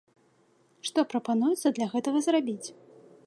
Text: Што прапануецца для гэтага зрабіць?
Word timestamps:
Што 0.89 0.99
прапануецца 1.11 1.73
для 1.77 1.87
гэтага 1.93 2.19
зрабіць? 2.29 2.67